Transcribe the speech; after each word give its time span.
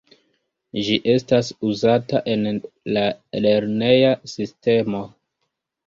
Ĝi 0.87 0.95
estas 1.15 1.51
uzata 1.73 2.23
en 2.33 2.49
la 2.99 3.07
lerneja 3.47 4.13
sistemo. 4.37 5.09